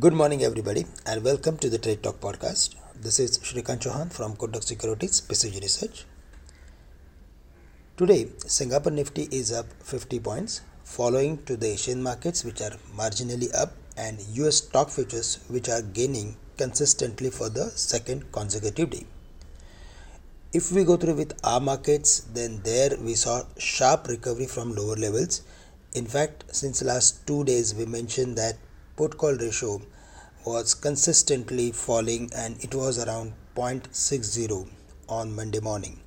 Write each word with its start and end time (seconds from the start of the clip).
Good 0.00 0.14
morning, 0.14 0.42
everybody, 0.42 0.86
and 1.04 1.22
welcome 1.22 1.58
to 1.58 1.68
the 1.68 1.76
Trade 1.76 2.02
Talk 2.02 2.18
podcast. 2.18 2.76
This 2.98 3.18
is 3.20 3.36
Shrikant 3.40 3.80
Chouhan 3.80 4.10
from 4.10 4.36
Kotak 4.36 4.62
Securities, 4.62 5.20
Precision 5.20 5.60
Research. 5.60 6.06
Today, 7.98 8.28
Singapore 8.38 8.90
Nifty 8.90 9.28
is 9.30 9.52
up 9.52 9.66
50 9.82 10.18
points, 10.20 10.62
following 10.82 11.44
to 11.44 11.58
the 11.58 11.72
Asian 11.72 12.02
markets, 12.02 12.42
which 12.42 12.62
are 12.62 12.70
marginally 12.96 13.54
up, 13.54 13.74
and 13.98 14.18
US 14.38 14.56
stock 14.56 14.88
futures, 14.88 15.40
which 15.48 15.68
are 15.68 15.82
gaining 15.82 16.36
consistently 16.56 17.28
for 17.28 17.50
the 17.50 17.68
second 17.72 18.32
consecutive 18.32 18.88
day. 18.88 19.04
If 20.54 20.72
we 20.72 20.84
go 20.84 20.96
through 20.96 21.16
with 21.16 21.38
our 21.44 21.60
markets, 21.60 22.20
then 22.32 22.62
there 22.64 22.96
we 22.98 23.12
saw 23.12 23.42
sharp 23.58 24.08
recovery 24.08 24.46
from 24.46 24.74
lower 24.74 24.96
levels. 24.96 25.42
In 25.92 26.06
fact, 26.06 26.44
since 26.50 26.80
last 26.80 27.26
two 27.26 27.44
days, 27.44 27.74
we 27.74 27.84
mentioned 27.84 28.38
that 28.38 28.56
put 29.02 29.18
call 29.18 29.36
ratio 29.44 29.70
was 30.44 30.74
consistently 30.74 31.72
falling 31.72 32.30
and 32.36 32.62
it 32.66 32.72
was 32.80 32.98
around 33.04 33.32
0.60 33.56 34.68
on 35.08 35.34
Monday 35.34 35.58
morning. 35.58 35.98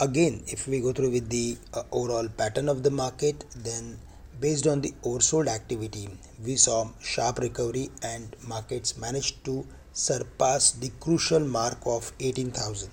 Again, 0.00 0.42
if 0.48 0.66
we 0.66 0.80
go 0.80 0.92
through 0.92 1.12
with 1.12 1.28
the 1.28 1.56
uh, 1.72 1.84
overall 1.92 2.28
pattern 2.28 2.68
of 2.68 2.82
the 2.82 2.90
market, 2.90 3.44
then 3.54 3.98
based 4.40 4.66
on 4.66 4.80
the 4.80 4.92
oversold 5.04 5.46
activity, 5.46 6.08
we 6.44 6.56
saw 6.56 6.88
sharp 7.00 7.38
recovery 7.38 7.88
and 8.02 8.34
markets 8.48 8.98
managed 8.98 9.44
to 9.44 9.64
surpass 9.92 10.72
the 10.72 10.90
crucial 10.98 11.38
mark 11.38 11.78
of 11.86 12.10
18,000. 12.18 12.90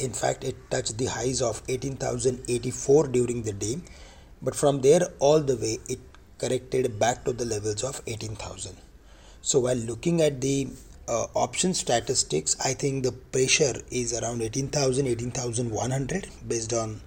In 0.00 0.12
fact, 0.14 0.42
it 0.42 0.56
touched 0.70 0.96
the 0.96 1.06
highs 1.06 1.42
of 1.42 1.62
18,084 1.68 3.08
during 3.08 3.42
the 3.42 3.52
day, 3.52 3.76
but 4.40 4.54
from 4.54 4.80
there 4.80 5.02
all 5.18 5.40
the 5.40 5.56
way 5.56 5.78
it 5.86 6.00
corrected 6.38 6.98
back 6.98 7.24
to 7.24 7.32
the 7.32 7.44
levels 7.44 7.82
of 7.82 8.00
18,000. 8.06 8.76
So 9.42 9.60
while 9.60 9.76
looking 9.76 10.20
at 10.22 10.40
the 10.40 10.68
uh, 11.08 11.26
option 11.34 11.72
statistics, 11.72 12.56
I 12.64 12.74
think 12.74 13.04
the 13.04 13.12
pressure 13.12 13.74
is 13.90 14.12
around 14.12 14.42
18,000, 14.42 15.06
18,100 15.06 16.26
based 16.48 16.72
on 16.72 17.00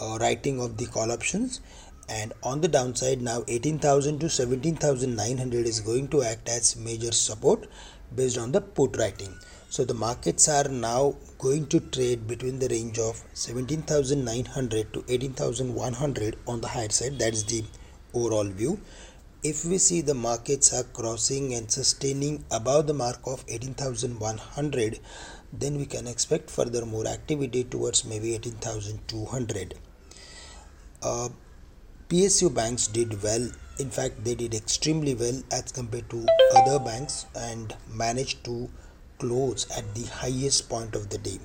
uh, 0.00 0.18
writing 0.20 0.60
of 0.60 0.76
the 0.76 0.86
call 0.86 1.10
options. 1.10 1.60
And 2.08 2.32
on 2.42 2.60
the 2.60 2.68
downside, 2.68 3.22
now 3.22 3.44
18,000 3.48 4.18
to 4.20 4.28
17,900 4.28 5.66
is 5.66 5.80
going 5.80 6.08
to 6.08 6.22
act 6.22 6.48
as 6.48 6.76
major 6.76 7.12
support 7.12 7.66
based 8.14 8.38
on 8.38 8.52
the 8.52 8.60
put 8.60 8.96
writing. 8.96 9.34
So 9.70 9.84
the 9.84 9.94
markets 9.94 10.48
are 10.48 10.68
now 10.68 11.16
going 11.38 11.66
to 11.66 11.80
trade 11.80 12.28
between 12.28 12.60
the 12.60 12.68
range 12.68 12.98
of 12.98 13.20
17,900 13.32 14.92
to 14.92 15.04
18,100 15.08 16.36
on 16.46 16.60
the 16.60 16.68
higher 16.68 16.90
side. 16.90 17.18
That 17.18 17.32
is 17.32 17.44
the 17.44 17.64
overall 18.14 18.50
view 18.62 18.78
if 19.42 19.64
we 19.66 19.76
see 19.76 20.00
the 20.00 20.14
markets 20.14 20.72
are 20.72 20.84
crossing 20.98 21.52
and 21.54 21.70
sustaining 21.70 22.42
above 22.50 22.86
the 22.86 22.94
mark 22.94 23.20
of 23.26 23.44
18100 23.48 25.00
then 25.52 25.76
we 25.76 25.86
can 25.86 26.06
expect 26.06 26.50
further 26.50 26.86
more 26.86 27.06
activity 27.06 27.64
towards 27.64 28.04
maybe 28.04 28.34
18200 28.34 29.74
uh, 31.02 31.28
psu 32.08 32.48
banks 32.54 32.86
did 32.86 33.22
well. 33.22 33.50
In 33.78 33.90
fact 33.90 34.24
they 34.24 34.34
did 34.34 34.54
extremely 34.54 35.14
well 35.14 35.42
as 35.50 35.72
compared 35.72 36.08
to 36.10 36.26
other 36.54 36.78
banks 36.78 37.26
and 37.34 37.74
managed 37.90 38.44
to 38.44 38.70
close 39.18 39.66
at 39.76 39.94
the 39.94 40.06
highest 40.06 40.68
point 40.68 40.94
of 40.94 41.10
the 41.10 41.18
day. 41.18 41.38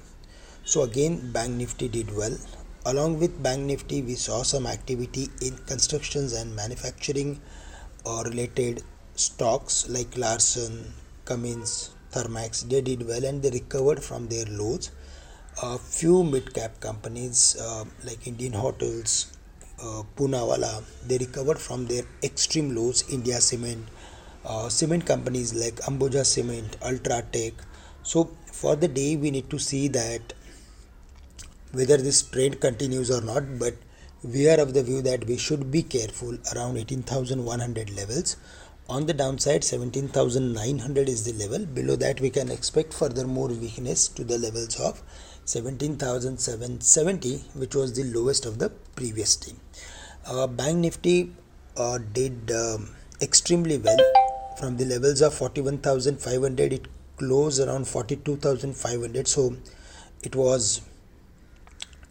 So 0.64 0.84
again 0.84 1.32
bank 1.34 1.52
nifty 1.52 1.90
did 1.90 2.16
well 2.16 2.38
Along 2.86 3.20
with 3.20 3.44
Bank 3.44 3.64
Nifty, 3.64 4.02
we 4.02 4.16
saw 4.16 4.42
some 4.42 4.66
activity 4.66 5.28
in 5.42 5.58
constructions 5.68 6.32
and 6.32 6.56
manufacturing 6.56 7.42
or 8.06 8.24
related 8.24 8.84
stocks 9.16 9.90
like 9.90 10.18
Larsen, 10.18 10.94
Cummins, 11.26 11.90
Thermax. 12.14 12.70
They 12.70 12.80
did 12.80 13.06
well 13.06 13.26
and 13.26 13.44
they 13.44 13.50
recovered 13.50 14.02
from 14.02 14.30
their 14.30 14.46
lows. 14.46 14.92
A 15.62 15.78
few 15.78 16.24
mid 16.24 16.54
cap 16.54 16.80
companies 16.80 17.58
uh, 17.60 17.84
like 18.06 18.26
Indian 18.26 18.54
Hotels, 18.54 19.34
uh, 19.84 20.04
Poonawalla, 20.16 20.82
they 21.06 21.18
recovered 21.18 21.60
from 21.60 21.86
their 21.88 22.04
extreme 22.24 22.74
lows. 22.74 23.04
India 23.12 23.42
Cement, 23.42 23.90
uh, 24.46 24.70
cement 24.70 25.06
companies 25.06 25.54
like 25.54 25.76
Ambuja 25.82 26.26
Cement, 26.26 26.80
Ultratech. 26.80 27.56
So 28.04 28.30
for 28.46 28.78
the 28.78 28.88
day, 28.88 29.18
we 29.18 29.32
need 29.32 29.50
to 29.50 29.60
see 29.60 29.90
that 29.90 30.32
whether 31.72 31.98
this 31.98 32.22
trend 32.22 32.60
continues 32.60 33.12
or 33.12 33.22
not 33.22 33.60
but 33.60 33.76
we 34.24 34.50
are 34.50 34.60
of 34.60 34.74
the 34.74 34.84
view 34.84 35.02
that 35.02 35.26
we 35.26 35.38
should 35.38 35.72
be 35.72 35.82
careful 35.82 36.38
around 36.54 36.78
18100 36.78 37.90
levels. 37.96 38.36
On 38.90 39.06
the 39.06 39.14
downside 39.14 39.64
17900 39.64 41.08
is 41.08 41.24
the 41.24 41.34
level. 41.34 41.66
Below 41.66 41.96
that 41.98 42.20
we 42.20 42.30
can 42.30 42.50
expect 42.50 42.94
further 42.94 43.26
more 43.26 43.48
weakness 43.48 44.08
to 44.10 44.24
the 44.24 44.38
levels 44.38 44.80
of 44.80 45.02
17770 45.46 47.38
which 47.54 47.76
was 47.76 47.94
the 47.94 48.04
lowest 48.04 48.46
of 48.46 48.60
the 48.60 48.70
previous 48.96 49.36
day 49.36 49.54
uh, 50.28 50.48
bank 50.48 50.78
nifty 50.78 51.34
uh, 51.78 51.98
did 52.14 52.52
um, 52.52 52.90
extremely 53.22 53.78
well. 53.78 53.98
From 54.58 54.76
the 54.78 54.86
levels 54.86 55.22
of 55.22 55.34
41500 55.34 56.74
it 56.74 56.88
closed 57.18 57.62
around 57.62 57.88
42500 57.88 59.28
so 59.28 59.56
it 60.24 60.36
was 60.36 60.82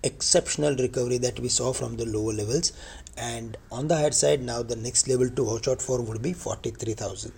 exceptional 0.03 0.77
recovery 0.77 1.19
that 1.19 1.41
we 1.41 1.49
saw 1.49 1.73
from 1.73 1.97
the 1.97 2.07
lower 2.07 2.33
levels. 2.33 2.73
And 3.17 3.57
on 3.71 3.89
the 3.89 3.97
higher 3.97 4.13
side 4.13 4.43
now 4.43 4.63
the 4.63 4.77
next 4.77 5.09
level 5.09 5.29
to 5.29 5.45
watch 5.45 5.69
out 5.69 5.83
for 5.83 6.01
would 6.01 6.23
be 6.23 6.33
43000 6.33 7.33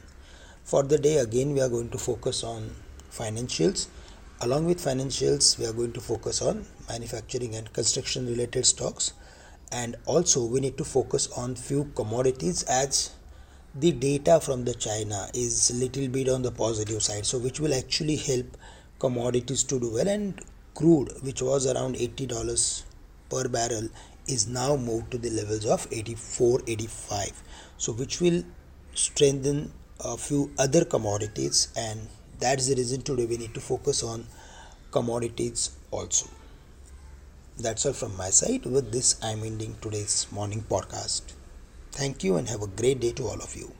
for 0.65 0.83
the 0.85 0.99
day 0.99 1.17
again 1.17 1.53
we 1.53 1.61
are 1.61 1.69
going 1.69 1.89
to 1.91 1.99
focus 1.99 2.45
on 2.45 2.71
financials. 3.11 3.89
Along 4.41 4.67
with 4.67 4.79
financials 4.79 5.59
we 5.59 5.67
are 5.67 5.73
going 5.73 5.93
to 5.93 6.01
focus 6.01 6.41
on 6.43 6.65
manufacturing 6.89 7.55
and 7.57 7.73
construction 7.73 8.27
related 8.27 8.67
stocks. 8.67 9.13
And 9.73 9.97
also 10.07 10.45
we 10.45 10.61
need 10.61 10.79
to 10.79 10.85
focus 10.85 11.29
on 11.37 11.55
few 11.55 11.91
commodities 11.97 12.63
as 12.65 13.11
the 13.75 13.93
data 13.93 14.41
from 14.41 14.65
the 14.65 14.75
china 14.75 15.29
is 15.33 15.71
little 15.71 16.09
bit 16.09 16.29
on 16.29 16.43
the 16.43 16.51
positive 16.51 17.01
side 17.01 17.25
so 17.25 17.39
which 17.39 17.61
will 17.61 17.73
actually 17.73 18.17
help 18.17 18.57
commodities 18.99 19.65
to 19.65 19.81
do 19.81 19.93
well. 19.93 20.09
And 20.09 20.41
crude 20.81 21.11
which 21.29 21.43
was 21.49 21.67
around 21.73 21.97
$80 21.97 22.85
per 23.33 23.45
barrel 23.57 23.89
is 24.27 24.47
now 24.61 24.77
moved 24.77 25.11
to 25.13 25.19
the 25.19 25.31
levels 25.41 25.67
of 25.75 25.87
84 25.91 26.61
85 26.67 27.43
so 27.77 27.93
which 27.93 28.21
will 28.21 28.43
strengthen 28.95 29.61
a 30.13 30.17
few 30.17 30.51
other 30.59 30.85
commodities 30.85 31.69
and 31.77 32.09
that's 32.45 32.69
the 32.69 32.75
reason 32.75 33.03
today 33.03 33.27
we 33.27 33.37
need 33.37 33.53
to 33.55 33.61
focus 33.61 34.03
on 34.03 34.27
commodities 34.91 35.71
also. 35.91 36.29
That's 37.59 37.85
all 37.85 37.93
from 37.93 38.17
my 38.17 38.31
side. 38.31 38.65
With 38.65 38.91
this 38.93 39.19
i'm 39.23 39.45
ending 39.45 39.77
today's 39.83 40.27
morning 40.33 40.65
podcast. 40.71 41.35
Thank 41.93 42.25
you 42.25 42.37
and 42.37 42.49
have 42.49 42.63
a 42.63 42.67
great 42.67 43.01
day 43.01 43.13
to 43.13 43.25
all 43.25 43.43
of 43.43 43.55
you 43.55 43.73